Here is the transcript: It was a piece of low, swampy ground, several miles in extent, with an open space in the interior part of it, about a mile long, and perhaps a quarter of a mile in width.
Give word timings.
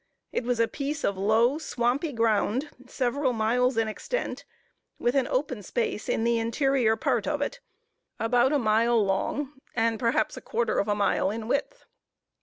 It 0.31 0.43
was 0.45 0.59
a 0.59 0.67
piece 0.67 1.03
of 1.03 1.15
low, 1.15 1.59
swampy 1.59 2.11
ground, 2.11 2.71
several 2.87 3.33
miles 3.33 3.77
in 3.77 3.87
extent, 3.87 4.45
with 4.97 5.15
an 5.15 5.27
open 5.27 5.61
space 5.61 6.09
in 6.09 6.23
the 6.23 6.39
interior 6.39 6.95
part 6.95 7.27
of 7.27 7.39
it, 7.39 7.59
about 8.19 8.51
a 8.51 8.57
mile 8.57 9.05
long, 9.05 9.59
and 9.75 9.99
perhaps 9.99 10.35
a 10.35 10.41
quarter 10.41 10.79
of 10.79 10.87
a 10.87 10.95
mile 10.95 11.29
in 11.29 11.47
width. 11.47 11.85